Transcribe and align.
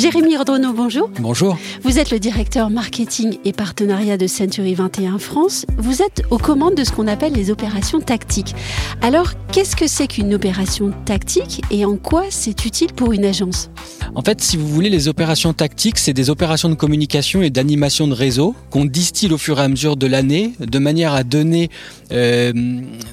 Jérémy 0.00 0.34
Rodreneau, 0.38 0.72
bonjour. 0.72 1.10
Bonjour. 1.20 1.58
Vous 1.82 1.98
êtes 1.98 2.10
le 2.10 2.18
directeur 2.18 2.70
marketing 2.70 3.36
et 3.44 3.52
partenariat 3.52 4.16
de 4.16 4.26
Century 4.26 4.72
21 4.72 5.18
France. 5.18 5.66
Vous 5.76 6.00
êtes 6.00 6.22
aux 6.30 6.38
commandes 6.38 6.74
de 6.74 6.84
ce 6.84 6.90
qu'on 6.90 7.06
appelle 7.06 7.34
les 7.34 7.50
opérations 7.50 8.00
tactiques. 8.00 8.54
Alors, 9.02 9.32
qu'est-ce 9.52 9.76
que 9.76 9.86
c'est 9.86 10.06
qu'une 10.06 10.32
opération 10.32 10.94
tactique 11.04 11.60
et 11.70 11.84
en 11.84 11.98
quoi 11.98 12.24
c'est 12.30 12.64
utile 12.64 12.94
pour 12.94 13.12
une 13.12 13.26
agence? 13.26 13.68
En 14.14 14.22
fait, 14.22 14.40
si 14.40 14.56
vous 14.56 14.66
voulez, 14.66 14.88
les 14.88 15.06
opérations 15.06 15.52
tactiques, 15.52 15.98
c'est 15.98 16.12
des 16.12 16.30
opérations 16.30 16.68
de 16.68 16.74
communication 16.74 17.42
et 17.42 17.50
d'animation 17.50 18.08
de 18.08 18.14
réseau 18.14 18.54
qu'on 18.70 18.86
distille 18.86 19.32
au 19.32 19.38
fur 19.38 19.60
et 19.60 19.62
à 19.62 19.68
mesure 19.68 19.96
de 19.96 20.06
l'année 20.06 20.54
de 20.58 20.78
manière 20.78 21.12
à 21.12 21.22
donner 21.22 21.70
euh, 22.10 22.52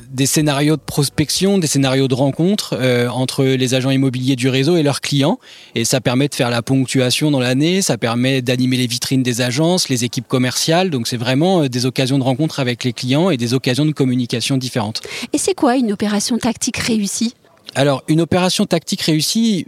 des 0.10 0.26
scénarios 0.26 0.76
de 0.76 0.82
prospection, 0.82 1.58
des 1.58 1.68
scénarios 1.68 2.08
de 2.08 2.16
rencontre 2.16 2.76
euh, 2.80 3.10
entre 3.10 3.44
les 3.44 3.76
agents 3.76 3.92
immobiliers 3.92 4.36
du 4.36 4.50
réseau 4.50 4.78
et 4.78 4.84
leurs 4.84 5.02
clients. 5.02 5.40
Et 5.76 5.86
ça 5.86 6.02
permet 6.02 6.30
de 6.30 6.36
faire 6.36 6.50
la 6.50 6.62
ponctuation 6.78 7.32
dans 7.32 7.40
l'année, 7.40 7.82
ça 7.82 7.98
permet 7.98 8.42
d'animer 8.42 8.78
les 8.78 8.88
vitrines 8.88 9.24
des 9.24 9.42
agences, 9.42 9.90
les 9.90 10.04
équipes 10.04 10.28
commerciales. 10.28 10.90
Donc 10.90 11.08
c'est 11.08 11.18
vraiment 11.18 11.64
euh, 11.64 11.70
des 11.70 11.86
occasions 11.86 12.20
de 12.20 12.24
rencontre 12.24 12.60
avec 12.60 12.84
les 12.84 12.94
clients 12.94 13.30
et 13.30 13.38
des 13.38 13.54
occasions 13.54 13.86
de 13.86 13.92
communication 13.92 14.58
différentes. 14.58 15.02
Et 15.34 15.38
c'est 15.38 15.56
quoi 15.56 15.76
une 15.76 15.92
opération 15.92 16.38
tactique 16.38 16.78
réussie? 16.78 17.34
Alors 17.76 18.04
une 18.08 18.22
opération 18.22 18.66
tactique 18.66 19.02
réussie, 19.02 19.66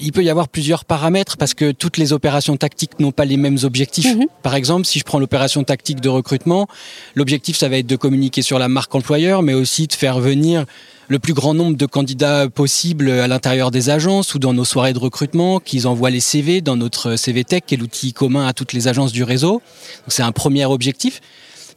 il 0.00 0.12
peut 0.12 0.24
y 0.24 0.30
avoir 0.30 0.48
plusieurs 0.48 0.84
paramètres 0.84 1.36
parce 1.36 1.54
que 1.54 1.72
toutes 1.72 1.98
les 1.98 2.12
opérations 2.12 2.56
tactiques 2.56 2.98
n'ont 3.00 3.12
pas 3.12 3.24
les 3.24 3.36
mêmes 3.36 3.58
objectifs. 3.62 4.16
Mhm. 4.16 4.26
Par 4.42 4.54
exemple, 4.54 4.86
si 4.86 4.98
je 4.98 5.04
prends 5.04 5.18
l'opération 5.18 5.62
tactique 5.62 6.00
de 6.00 6.08
recrutement, 6.08 6.66
l'objectif 7.14 7.56
ça 7.56 7.68
va 7.68 7.78
être 7.78 7.86
de 7.86 7.96
communiquer 7.96 8.42
sur 8.42 8.58
la 8.58 8.68
marque 8.68 8.94
employeur, 8.94 9.42
mais 9.42 9.54
aussi 9.54 9.86
de 9.86 9.92
faire 9.92 10.20
venir 10.20 10.64
le 11.08 11.18
plus 11.18 11.34
grand 11.34 11.54
nombre 11.54 11.76
de 11.76 11.86
candidats 11.86 12.48
possible 12.48 13.10
à 13.10 13.28
l'intérieur 13.28 13.70
des 13.70 13.90
agences 13.90 14.34
ou 14.34 14.38
dans 14.38 14.52
nos 14.52 14.64
soirées 14.64 14.92
de 14.92 14.98
recrutement, 14.98 15.60
qu'ils 15.60 15.86
envoient 15.86 16.10
les 16.10 16.20
CV 16.20 16.60
dans 16.60 16.76
notre 16.76 17.16
CV 17.16 17.44
Tech, 17.44 17.62
qui 17.66 17.74
est 17.74 17.78
l'outil 17.78 18.12
commun 18.12 18.46
à 18.46 18.52
toutes 18.52 18.72
les 18.72 18.88
agences 18.88 19.12
du 19.12 19.22
réseau. 19.22 19.62
C'est 20.08 20.22
un 20.22 20.32
premier 20.32 20.64
objectif. 20.64 21.20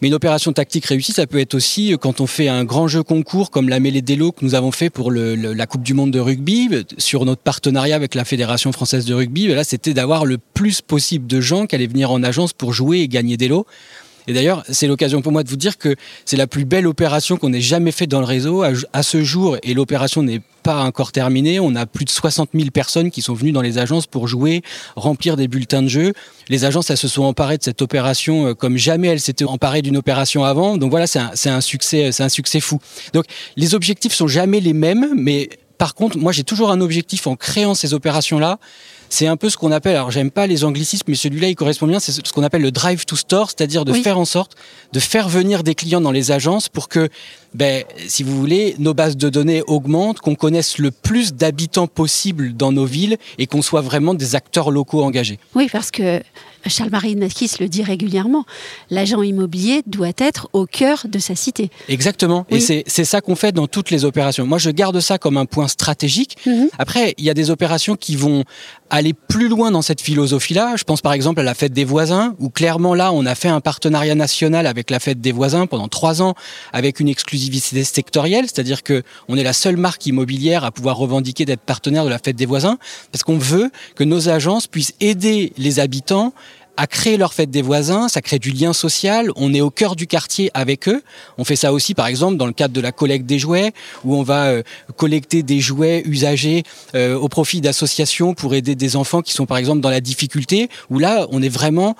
Mais 0.01 0.07
une 0.07 0.13
opération 0.13 0.53
tactique 0.53 0.85
réussie, 0.85 1.11
ça 1.11 1.27
peut 1.27 1.39
être 1.39 1.55
aussi 1.55 1.93
quand 1.99 2.21
on 2.21 2.27
fait 2.27 2.47
un 2.47 2.63
grand 2.63 2.87
jeu 2.87 3.03
concours 3.03 3.51
comme 3.51 3.67
la 3.67 3.81
mêlée 3.81 4.01
d'élo 4.01 4.31
que 4.31 4.45
nous 4.45 4.55
avons 4.55 4.71
fait 4.71 4.89
pour 4.89 5.11
la 5.11 5.67
Coupe 5.67 5.83
du 5.83 5.93
Monde 5.93 6.11
de 6.11 6.21
rugby, 6.21 6.69
sur 6.97 7.25
notre 7.25 7.41
partenariat 7.41 7.97
avec 7.97 8.15
la 8.15 8.23
Fédération 8.23 8.71
française 8.71 9.03
de 9.03 9.13
rugby. 9.13 9.47
Là, 9.47 9.65
c'était 9.65 9.93
d'avoir 9.93 10.25
le 10.25 10.37
plus 10.37 10.79
possible 10.79 11.27
de 11.27 11.41
gens 11.41 11.65
qui 11.65 11.75
allaient 11.75 11.85
venir 11.85 12.11
en 12.11 12.23
agence 12.23 12.53
pour 12.53 12.71
jouer 12.71 12.99
et 12.99 13.07
gagner 13.09 13.35
des 13.35 13.49
lots. 13.49 13.65
Et 14.29 14.33
d'ailleurs, 14.33 14.63
c'est 14.69 14.85
l'occasion 14.85 15.23
pour 15.23 15.31
moi 15.31 15.41
de 15.41 15.49
vous 15.49 15.55
dire 15.55 15.79
que 15.79 15.95
c'est 16.23 16.37
la 16.37 16.45
plus 16.45 16.63
belle 16.63 16.85
opération 16.85 17.35
qu'on 17.35 17.51
ait 17.51 17.61
jamais 17.61 17.91
faite 17.91 18.11
dans 18.11 18.19
le 18.19 18.27
réseau 18.27 18.63
à, 18.93 19.01
ce 19.01 19.23
jour. 19.23 19.57
Et 19.63 19.73
l'opération 19.73 20.21
n'est 20.21 20.43
pas 20.61 20.83
encore 20.83 21.11
terminée. 21.11 21.59
On 21.59 21.75
a 21.75 21.87
plus 21.87 22.05
de 22.05 22.11
60 22.11 22.51
000 22.53 22.69
personnes 22.69 23.09
qui 23.09 23.23
sont 23.23 23.33
venues 23.33 23.53
dans 23.53 23.63
les 23.63 23.79
agences 23.79 24.05
pour 24.05 24.27
jouer, 24.27 24.61
remplir 24.95 25.35
des 25.35 25.47
bulletins 25.47 25.81
de 25.81 25.87
jeu. 25.87 26.13
Les 26.47 26.63
agences, 26.63 26.91
elles 26.91 26.97
se 26.97 27.07
sont 27.07 27.23
emparées 27.23 27.57
de 27.57 27.63
cette 27.63 27.81
opération 27.81 28.53
comme 28.53 28.77
jamais 28.77 29.07
elles 29.07 29.19
s'étaient 29.19 29.45
emparées 29.45 29.81
d'une 29.81 29.97
opération 29.97 30.45
avant. 30.45 30.77
Donc 30.77 30.91
voilà, 30.91 31.07
c'est 31.07 31.17
un, 31.17 31.31
un, 31.45 31.61
succès, 31.61 32.11
c'est 32.11 32.21
un 32.21 32.29
succès 32.29 32.59
fou. 32.59 32.79
Donc 33.13 33.25
les 33.57 33.73
objectifs 33.73 34.13
sont 34.13 34.27
jamais 34.27 34.59
les 34.59 34.73
mêmes, 34.73 35.09
mais 35.15 35.49
par 35.79 35.95
contre, 35.95 36.19
moi 36.19 36.33
j'ai 36.33 36.43
toujours 36.43 36.69
un 36.69 36.81
objectif 36.81 37.25
en 37.25 37.35
créant 37.35 37.73
ces 37.73 37.95
opérations-là 37.95 38.59
c'est 39.09 39.27
un 39.27 39.37
peu 39.37 39.49
ce 39.49 39.57
qu'on 39.57 39.71
appelle, 39.71 39.95
alors 39.95 40.11
j'aime 40.11 40.31
pas 40.31 40.47
les 40.47 40.63
anglicismes, 40.63 41.05
mais 41.07 41.15
celui-là 41.15 41.49
il 41.49 41.55
correspond 41.55 41.87
bien, 41.87 41.99
c'est 41.99 42.11
ce 42.11 42.33
qu'on 42.33 42.43
appelle 42.43 42.61
le 42.61 42.71
drive 42.71 43.05
to 43.05 43.15
store, 43.15 43.49
c'est-à-dire 43.49 43.85
de 43.85 43.91
oui. 43.91 44.01
faire 44.01 44.17
en 44.19 44.25
sorte 44.25 44.55
de 44.93 44.99
faire 44.99 45.29
venir 45.29 45.63
des 45.63 45.75
clients 45.75 46.01
dans 46.01 46.11
les 46.11 46.31
agences 46.31 46.69
pour 46.69 46.89
que, 46.89 47.09
ben, 47.53 47.83
si 48.07 48.23
vous 48.23 48.37
voulez, 48.37 48.75
nos 48.79 48.93
bases 48.93 49.17
de 49.17 49.29
données 49.29 49.61
augmentent, 49.67 50.19
qu'on 50.19 50.35
connaisse 50.35 50.77
le 50.77 50.91
plus 50.91 51.33
d'habitants 51.33 51.87
possible 51.87 52.55
dans 52.55 52.71
nos 52.71 52.85
villes 52.85 53.17
et 53.37 53.47
qu'on 53.47 53.61
soit 53.61 53.81
vraiment 53.81 54.13
des 54.13 54.35
acteurs 54.35 54.71
locaux 54.71 55.03
engagés. 55.03 55.39
Oui, 55.55 55.67
parce 55.71 55.91
que 55.91 56.21
Charles-Marie 56.65 57.15
Nakis 57.15 57.51
le 57.59 57.67
dit 57.67 57.83
régulièrement, 57.83 58.45
l'agent 58.89 59.21
immobilier 59.21 59.81
doit 59.85 60.11
être 60.17 60.49
au 60.53 60.65
cœur 60.65 61.05
de 61.07 61.19
sa 61.19 61.35
cité. 61.35 61.69
Exactement, 61.87 62.45
oui. 62.51 62.65
et 62.69 62.83
c'est 62.87 63.05
ça 63.05 63.21
qu'on 63.21 63.35
fait 63.35 63.51
dans 63.51 63.67
toutes 63.67 63.91
les 63.91 64.05
opérations. 64.05 64.45
Moi, 64.45 64.57
je 64.57 64.69
garde 64.69 64.99
ça 64.99 65.17
comme 65.17 65.37
un 65.37 65.45
point 65.45 65.67
stratégique. 65.67 66.37
Mm 66.45 66.51
-hmm. 66.51 66.69
Après, 66.77 67.13
il 67.17 67.25
y 67.25 67.29
a 67.29 67.33
des 67.33 67.49
opérations 67.49 67.95
qui 67.95 68.15
vont 68.15 68.43
aller 68.89 69.13
plus 69.13 69.47
loin 69.47 69.71
dans 69.71 69.81
cette 69.81 70.01
philosophie-là. 70.01 70.75
Je 70.75 70.83
pense 70.83 71.01
par 71.01 71.13
exemple 71.13 71.39
à 71.39 71.43
la 71.43 71.53
fête 71.53 71.73
des 71.73 71.85
voisins, 71.85 72.35
où 72.39 72.49
clairement 72.49 72.93
là, 72.93 73.11
on 73.11 73.25
a 73.25 73.35
fait 73.35 73.47
un 73.47 73.61
partenariat 73.61 74.15
national 74.15 74.67
avec 74.67 74.89
la 74.89 74.99
fête 74.99 75.21
des 75.21 75.31
voisins 75.31 75.67
pendant 75.67 75.87
trois 75.87 76.21
ans, 76.21 76.33
avec 76.73 76.99
une 76.99 77.07
exclusivité 77.07 77.83
sectorielle, 77.83 78.45
c'est-à-dire 78.45 78.83
que 78.83 79.03
on 79.27 79.37
est 79.37 79.43
la 79.43 79.53
seule 79.53 79.77
marque 79.77 80.05
immobilière 80.05 80.63
à 80.63 80.71
pouvoir 80.71 80.97
revendiquer 80.97 81.45
d'être 81.45 81.61
partenaire 81.61 82.03
de 82.03 82.09
la 82.09 82.19
fête 82.19 82.35
des 82.35 82.45
voisins, 82.45 82.77
parce 83.11 83.23
qu'on 83.23 83.37
veut 83.37 83.71
que 83.95 84.03
nos 84.03 84.29
agences 84.29 84.67
puissent 84.67 84.93
aider 84.99 85.53
les 85.57 85.79
habitants 85.79 86.33
à 86.79 86.87
créer 86.87 87.17
leur 87.17 87.33
fête 87.33 87.51
des 87.51 87.61
voisins, 87.61 88.07
ça 88.07 88.21
crée 88.21 88.39
du 88.39 88.51
lien 88.51 88.71
social, 88.71 89.31
on 89.35 89.53
est 89.53 89.59
au 89.59 89.69
cœur 89.69 89.97
du 89.97 90.07
quartier 90.07 90.49
avec 90.53 90.87
eux. 90.87 91.03
On 91.37 91.43
fait 91.43 91.57
ça 91.57 91.73
aussi 91.73 91.93
par 91.93 92.07
exemple 92.07 92.37
dans 92.37 92.45
le 92.45 92.53
cadre 92.53 92.73
de 92.73 92.79
la 92.79 92.93
collecte 92.93 93.25
des 93.25 93.37
jouets, 93.37 93.73
où 94.05 94.15
on 94.15 94.23
va 94.23 94.45
euh, 94.45 94.63
collecter 94.95 95.43
des 95.43 95.59
jouets 95.59 96.01
usagés 96.05 96.63
euh, 96.95 97.17
au 97.17 97.27
profit 97.27 97.59
d'associations 97.59 98.33
pour 98.33 98.53
aider 98.55 98.75
des 98.75 98.95
enfants 98.95 99.21
qui 99.21 99.33
sont 99.33 99.45
par 99.45 99.57
exemple 99.57 99.81
dans 99.81 99.89
la 99.89 99.99
difficulté, 99.99 100.69
où 100.89 100.99
là 100.99 101.27
on 101.31 101.41
est 101.41 101.49
vraiment 101.49 101.97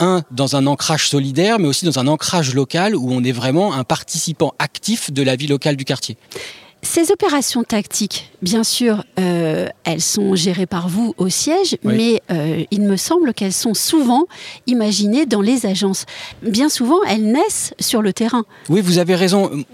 un, 0.00 0.22
dans 0.30 0.56
un 0.56 0.66
ancrage 0.66 1.10
solidaire, 1.10 1.58
mais 1.58 1.68
aussi 1.68 1.84
dans 1.84 1.98
un 1.98 2.06
ancrage 2.06 2.54
local 2.54 2.96
où 2.96 3.12
on 3.12 3.22
est 3.22 3.32
vraiment 3.32 3.74
un 3.74 3.84
participant 3.84 4.54
actif 4.58 5.12
de 5.12 5.22
la 5.22 5.36
vie 5.36 5.46
locale 5.46 5.76
du 5.76 5.84
quartier. 5.84 6.16
Ces 6.84 7.12
opérations 7.12 7.62
tactiques, 7.62 8.32
bien 8.42 8.64
sûr, 8.64 9.04
euh, 9.20 9.68
elles 9.84 10.00
sont 10.00 10.34
gérées 10.34 10.66
par 10.66 10.88
vous 10.88 11.14
au 11.16 11.28
siège, 11.28 11.76
oui. 11.84 11.94
mais 11.96 12.22
euh, 12.32 12.64
il 12.72 12.82
me 12.82 12.96
semble 12.96 13.34
qu'elles 13.34 13.52
sont 13.52 13.72
souvent 13.72 14.24
imaginées 14.66 15.24
dans 15.24 15.40
les 15.40 15.64
agences. 15.64 16.06
Bien 16.42 16.68
souvent, 16.68 17.00
elles 17.08 17.22
naissent 17.22 17.72
sur 17.78 18.02
le 18.02 18.12
terrain. 18.12 18.44
Oui, 18.68 18.80
vous 18.80 18.98
avez 18.98 19.14
raison. 19.14 19.64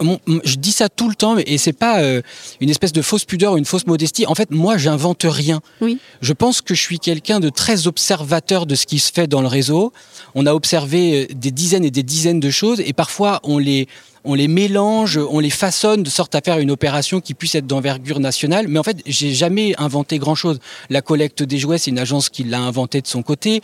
Je 0.45 0.57
dis 0.57 0.71
ça 0.71 0.91
tout 0.91 1.09
le 1.09 1.15
temps, 1.15 1.39
et 1.39 1.57
c'est 1.57 1.73
pas 1.73 2.03
euh, 2.03 2.21
une 2.61 2.69
espèce 2.69 2.93
de 2.93 3.01
fausse 3.01 3.25
pudeur 3.25 3.55
ou 3.55 3.57
une 3.57 3.65
fausse 3.65 3.87
modestie. 3.87 4.27
En 4.27 4.35
fait, 4.35 4.51
moi, 4.51 4.77
j'invente 4.77 5.25
rien. 5.27 5.63
Oui. 5.81 5.99
Je 6.21 6.35
pense 6.35 6.61
que 6.61 6.75
je 6.75 6.83
suis 6.83 6.99
quelqu'un 6.99 7.41
de 7.41 7.49
très 7.49 7.87
observateur 7.87 8.67
de 8.67 8.75
ce 8.75 8.85
qui 8.85 8.99
se 8.99 9.11
fait 9.11 9.27
dans 9.27 9.41
le 9.41 9.49
réseau. 9.49 9.95
On 10.35 10.45
a 10.45 10.53
observé 10.53 11.27
des 11.35 11.53
dizaines 11.53 11.87
et 11.87 11.91
des 11.91 12.03
dizaines 12.03 12.41
de 12.41 12.51
choses, 12.51 12.81
et 12.81 12.93
parfois 12.93 13.41
on 13.45 13.57
les 13.57 13.89
on 14.25 14.35
les 14.35 14.49
mélange, 14.49 15.19
on 15.19 15.39
les 15.39 15.51
façonne 15.51 16.03
de 16.03 16.11
sorte 16.11 16.35
à 16.35 16.41
faire 16.41 16.59
une 16.59 16.71
opération 16.71 17.21
qui 17.21 17.35
puisse 17.35 17.55
être 17.55 17.67
d'envergure 17.67 18.21
nationale. 18.21 18.69
Mais 18.69 18.79
en 18.79 18.83
fait, 18.83 18.99
j'ai 19.07 19.33
jamais 19.33 19.75
inventé 19.79 20.19
grand-chose. 20.19 20.59
La 20.91 21.03
collecte 21.03 21.43
des 21.43 21.59
jouets, 21.59 21.79
c'est 21.79 21.91
une 21.91 21.99
agence 21.99 22.29
qui 22.29 22.45
l'a 22.45 22.61
inventé 22.61 23.01
de 23.01 23.07
son 23.07 23.23
côté. 23.23 23.63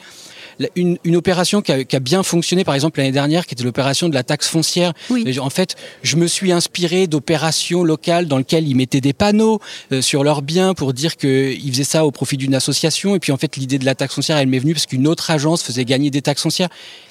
Une, 0.76 0.98
une 1.04 1.16
opération 1.16 1.62
qui 1.62 1.72
a, 1.72 1.84
qui 1.84 1.96
a, 1.96 2.00
bien 2.00 2.22
fonctionné, 2.22 2.64
par 2.64 2.74
exemple 2.74 2.98
l'année 3.00 3.12
dernière, 3.12 3.46
qui 3.46 3.54
était 3.54 3.64
l'opération 3.64 4.08
de 4.08 4.14
la 4.14 4.22
taxe 4.22 4.48
foncière. 4.48 4.92
Oui. 5.10 5.38
En 5.38 5.50
fait, 5.50 5.76
je 6.02 6.16
me 6.16 6.26
suis 6.26 6.52
inspiré 6.52 7.06
d'opérations 7.06 7.84
locales 7.84 8.26
dans 8.26 8.38
lesquelles 8.38 8.68
ils 8.68 8.74
mettaient 8.74 9.00
des 9.00 9.12
panneaux 9.12 9.60
euh, 9.92 10.02
sur 10.02 10.24
leurs 10.24 10.42
biens 10.42 10.74
pour 10.74 10.92
dire 10.92 11.16
qu'ils 11.16 11.72
faisaient 11.72 11.84
ça 11.84 12.04
au 12.04 12.10
profit 12.10 12.36
d'une 12.36 12.54
association. 12.54 13.14
Et 13.14 13.18
puis 13.18 13.32
en 13.32 13.36
fait, 13.36 13.56
l'idée 13.56 13.78
de 13.78 13.84
la 13.84 13.94
taxe 13.94 14.14
foncière, 14.14 14.36
elle 14.36 14.48
m'est 14.48 14.58
venue 14.58 14.74
parce 14.74 14.86
qu'une 14.86 15.06
autre 15.06 15.30
agence 15.30 15.62
faisait 15.62 15.84
gagner 15.84 16.10
des 16.10 16.22
taxes 16.22 16.42
foncières. 16.42 16.68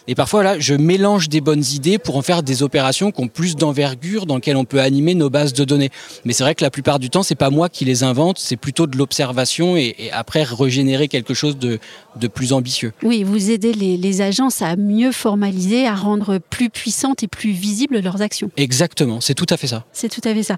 Et 0.07 0.15
parfois, 0.15 0.43
là, 0.43 0.59
je 0.59 0.73
mélange 0.73 1.29
des 1.29 1.39
bonnes 1.39 1.63
idées 1.73 1.97
pour 1.97 2.17
en 2.17 2.21
faire 2.21 2.43
des 2.43 2.61
opérations 2.61 3.11
qui 3.11 3.21
ont 3.21 3.29
plus 3.29 3.55
d'envergure, 3.55 4.25
dans 4.25 4.35
lesquelles 4.35 4.57
on 4.57 4.65
peut 4.65 4.81
animer 4.81 5.15
nos 5.15 5.29
bases 5.29 5.53
de 5.53 5.63
données. 5.63 5.91
Mais 6.25 6.33
c'est 6.33 6.43
vrai 6.43 6.55
que 6.55 6.63
la 6.63 6.71
plupart 6.71 6.99
du 6.99 7.09
temps, 7.09 7.23
c'est 7.23 7.35
pas 7.35 7.49
moi 7.49 7.69
qui 7.69 7.85
les 7.85 8.03
invente, 8.03 8.37
c'est 8.37 8.57
plutôt 8.57 8.85
de 8.85 8.97
l'observation 8.97 9.77
et, 9.77 9.95
et, 9.97 10.11
après 10.11 10.43
régénérer 10.43 11.07
quelque 11.07 11.33
chose 11.33 11.57
de, 11.57 11.79
de 12.17 12.27
plus 12.27 12.51
ambitieux. 12.51 12.91
Oui, 13.01 13.23
vous 13.23 13.32
aidez 13.51 13.73
les, 13.73 13.97
les, 13.97 14.21
agences 14.21 14.61
à 14.61 14.75
mieux 14.75 15.11
formaliser, 15.11 15.87
à 15.87 15.95
rendre 15.95 16.37
plus 16.37 16.69
puissantes 16.69 17.23
et 17.23 17.27
plus 17.27 17.51
visibles 17.51 17.99
leurs 17.99 18.21
actions. 18.21 18.51
Exactement, 18.57 19.21
c'est 19.21 19.35
tout 19.35 19.45
à 19.49 19.57
fait 19.57 19.67
ça. 19.67 19.85
C'est 19.93 20.09
tout 20.09 20.27
à 20.27 20.33
fait 20.33 20.43
ça. 20.43 20.57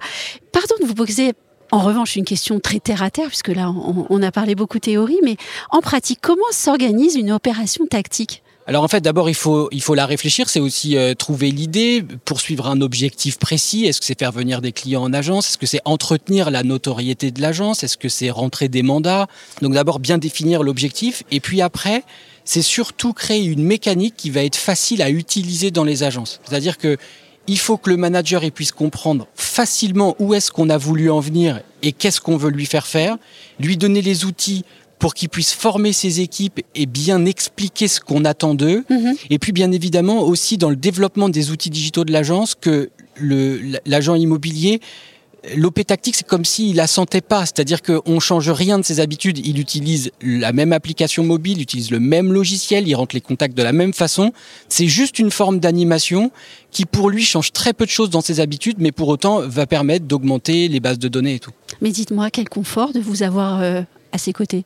Pardon 0.51 0.75
de 0.81 0.85
vous 0.85 0.95
poser 0.95 1.33
en 1.71 1.79
revanche, 1.79 2.15
une 2.15 2.25
question 2.25 2.59
très 2.59 2.79
terre 2.79 3.01
à 3.01 3.09
terre, 3.09 3.27
puisque 3.27 3.49
là, 3.49 3.69
on, 3.71 4.05
on 4.09 4.21
a 4.21 4.31
parlé 4.31 4.53
beaucoup 4.53 4.79
théorie, 4.79 5.17
mais 5.23 5.35
en 5.71 5.81
pratique, 5.81 6.19
comment 6.21 6.43
s'organise 6.51 7.15
une 7.15 7.31
opération 7.31 7.85
tactique? 7.87 8.43
Alors 8.67 8.83
en 8.83 8.87
fait, 8.87 9.01
d'abord, 9.01 9.29
il 9.29 9.35
faut, 9.35 9.69
il 9.71 9.81
faut 9.81 9.93
la 9.93 10.07
réfléchir. 10.07 10.49
C'est 10.49 10.59
aussi 10.59 10.97
euh, 10.97 11.13
trouver 11.13 11.51
l'idée, 11.51 12.03
poursuivre 12.25 12.67
un 12.67 12.81
objectif 12.81 13.37
précis. 13.37 13.85
Est-ce 13.85 13.99
que 13.99 14.05
c'est 14.05 14.17
faire 14.17 14.31
venir 14.31 14.59
des 14.61 14.71
clients 14.71 15.03
en 15.03 15.13
agence? 15.13 15.49
Est-ce 15.49 15.57
que 15.59 15.67
c'est 15.67 15.81
entretenir 15.85 16.49
la 16.49 16.63
notoriété 16.63 17.29
de 17.29 17.41
l'agence? 17.41 17.83
Est-ce 17.83 17.97
que 17.97 18.09
c'est 18.09 18.31
rentrer 18.31 18.67
des 18.67 18.81
mandats? 18.81 19.27
Donc 19.61 19.73
d'abord, 19.73 19.99
bien 19.99 20.17
définir 20.17 20.63
l'objectif. 20.63 21.21
Et 21.29 21.39
puis 21.39 21.61
après, 21.61 22.03
c'est 22.43 22.63
surtout 22.63 23.13
créer 23.13 23.43
une 23.43 23.63
mécanique 23.63 24.15
qui 24.17 24.31
va 24.31 24.43
être 24.43 24.55
facile 24.55 25.03
à 25.03 25.11
utiliser 25.11 25.69
dans 25.69 25.83
les 25.83 26.01
agences. 26.01 26.39
C'est-à-dire 26.43 26.79
que 26.79 26.97
il 27.47 27.59
faut 27.59 27.77
que 27.77 27.91
le 27.91 27.97
manager 27.97 28.41
puisse 28.51 28.71
comprendre 28.71 29.27
facilement 29.35 30.15
où 30.17 30.33
est-ce 30.33 30.51
qu'on 30.51 30.69
a 30.69 30.77
voulu 30.77 31.11
en 31.11 31.19
venir 31.19 31.61
et 31.83 31.91
qu'est-ce 31.91 32.19
qu'on 32.19 32.37
veut 32.37 32.49
lui 32.49 32.65
faire 32.65 32.87
faire, 32.87 33.17
lui 33.59 33.77
donner 33.77 34.01
les 34.01 34.25
outils 34.25 34.65
pour 34.99 35.13
qu'ils 35.13 35.29
puissent 35.29 35.53
former 35.53 35.93
ses 35.93 36.21
équipes 36.21 36.61
et 36.73 36.85
bien 36.85 37.25
expliquer 37.25 37.87
ce 37.87 37.99
qu'on 37.99 38.25
attend 38.25 38.55
d'eux. 38.55 38.83
Mhm. 38.89 39.15
Et 39.29 39.39
puis 39.39 39.51
bien 39.51 39.71
évidemment 39.71 40.21
aussi 40.21 40.57
dans 40.57 40.69
le 40.69 40.75
développement 40.75 41.29
des 41.29 41.51
outils 41.51 41.69
digitaux 41.69 42.05
de 42.05 42.11
l'agence 42.11 42.55
que 42.55 42.89
l'agent 43.85 44.15
immobilier 44.15 44.81
l'OP 45.55 45.85
tactique, 45.85 46.15
c'est 46.15 46.27
comme 46.27 46.45
s'il 46.45 46.75
la 46.75 46.87
sentait 46.87 47.21
pas. 47.21 47.41
C'est-à-dire 47.41 47.81
qu'on 47.81 48.19
change 48.19 48.49
rien 48.49 48.79
de 48.79 48.83
ses 48.83 48.99
habitudes. 48.99 49.45
Il 49.45 49.59
utilise 49.59 50.11
la 50.21 50.53
même 50.53 50.73
application 50.73 51.23
mobile, 51.23 51.57
il 51.57 51.61
utilise 51.61 51.91
le 51.91 51.99
même 51.99 52.33
logiciel, 52.33 52.87
il 52.87 52.95
rentre 52.95 53.15
les 53.15 53.21
contacts 53.21 53.55
de 53.55 53.63
la 53.63 53.71
même 53.73 53.93
façon. 53.93 54.31
C'est 54.69 54.87
juste 54.87 55.19
une 55.19 55.31
forme 55.31 55.59
d'animation 55.59 56.31
qui, 56.71 56.85
pour 56.85 57.09
lui, 57.09 57.23
change 57.23 57.51
très 57.51 57.73
peu 57.73 57.85
de 57.85 57.91
choses 57.91 58.09
dans 58.09 58.21
ses 58.21 58.39
habitudes, 58.39 58.77
mais 58.79 58.91
pour 58.91 59.07
autant 59.07 59.41
va 59.41 59.65
permettre 59.65 60.05
d'augmenter 60.05 60.67
les 60.67 60.79
bases 60.79 60.99
de 60.99 61.07
données 61.07 61.35
et 61.35 61.39
tout. 61.39 61.51
Mais 61.81 61.91
dites-moi, 61.91 62.29
quel 62.29 62.49
confort 62.49 62.93
de 62.93 62.99
vous 62.99 63.23
avoir 63.23 63.61
euh, 63.61 63.81
à 64.15 64.17
ses 64.17 64.33
côtés. 64.33 64.65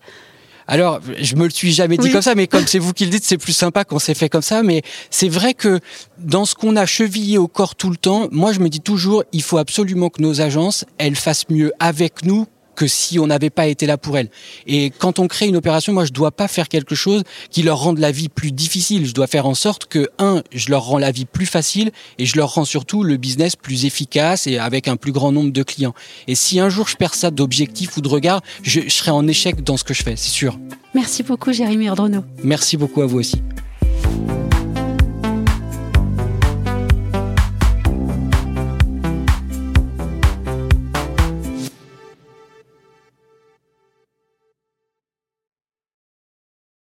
Alors, 0.68 1.00
je 1.20 1.36
me 1.36 1.46
le 1.46 1.50
suis 1.50 1.72
jamais 1.72 1.98
dit 1.98 2.12
comme 2.12 2.22
ça, 2.22 2.36
mais 2.36 2.46
comme 2.46 2.68
c'est 2.68 2.78
vous 2.78 2.94
qui 2.94 3.06
le 3.06 3.10
dites, 3.10 3.26
c'est 3.26 3.40
plus 3.40 3.54
sympa 3.54 3.84
qu'on 3.84 3.98
s'est 3.98 4.14
fait 4.14 4.30
comme 4.30 4.44
ça. 4.44 4.62
Mais 4.62 4.84
c'est 5.10 5.28
vrai 5.28 5.56
que 5.56 5.80
dans 6.20 6.46
ce 6.46 6.54
qu'on 6.54 6.76
a 6.76 6.86
chevillé 6.86 7.40
au 7.40 7.48
corps 7.48 7.76
tout 7.76 7.90
le 7.90 7.98
temps, 7.98 8.28
moi 8.32 8.54
je 8.54 8.60
me 8.60 8.70
dis 8.70 8.80
toujours, 8.80 9.24
il 9.34 9.42
faut 9.42 9.58
absolument 9.58 10.10
que 10.10 10.22
nos 10.22 10.42
agences, 10.42 10.86
elles 11.00 11.16
fassent 11.16 11.50
mieux 11.50 11.74
avec 11.80 12.24
nous 12.24 12.46
que 12.80 12.88
si 12.88 13.20
on 13.20 13.28
n'avait 13.28 13.50
pas 13.50 13.68
été 13.68 13.86
là 13.86 13.98
pour 13.98 14.18
elles. 14.18 14.30
Et 14.66 14.90
quand 14.90 15.20
on 15.20 15.28
crée 15.28 15.48
une 15.48 15.58
opération, 15.58 15.92
moi, 15.92 16.06
je 16.06 16.14
dois 16.14 16.32
pas 16.32 16.48
faire 16.48 16.70
quelque 16.70 16.96
chose 16.96 17.24
qui 17.52 17.62
leur 17.62 17.78
rende 17.78 18.00
la 18.00 18.12
vie 18.12 18.30
plus 18.30 18.54
difficile. 18.54 19.06
Je 19.06 19.14
dois 19.14 19.28
faire 19.28 19.46
en 19.46 19.54
sorte 19.54 19.86
que, 19.86 20.08
un, 20.18 20.44
je 20.54 20.70
leur 20.70 20.86
rends 20.86 20.98
la 20.98 21.12
vie 21.12 21.26
plus 21.26 21.46
facile 21.46 21.92
et 22.20 22.26
je 22.26 22.38
leur 22.38 22.54
rends 22.54 22.64
surtout 22.64 23.04
le 23.04 23.18
business 23.18 23.58
plus 23.58 23.84
efficace 23.84 24.48
et 24.48 24.58
avec 24.60 24.88
un 24.88 24.96
plus 24.96 25.12
grand 25.12 25.34
nombre 25.34 25.52
de 25.52 25.62
clients. 25.62 25.94
Et 26.30 26.36
si 26.36 26.58
un 26.62 26.70
jour 26.70 26.88
je 26.88 26.96
perds 26.96 27.16
ça 27.16 27.32
d'objectif 27.32 27.98
ou 27.98 28.02
de 28.02 28.08
regard, 28.08 28.42
je, 28.64 28.80
je 28.80 28.90
serai 28.90 29.12
en 29.12 29.28
échec 29.28 29.62
dans 29.62 29.76
ce 29.76 29.84
que 29.84 29.94
je 29.94 30.04
fais, 30.04 30.16
c'est 30.16 30.32
sûr. 30.32 30.58
Merci 30.96 31.24
beaucoup, 31.24 31.52
Jérémy 31.52 31.90
Ordronneau. 31.90 32.24
Merci 32.44 32.78
beaucoup 32.78 33.02
à 33.02 33.06
vous 33.06 33.20
aussi. 33.20 33.42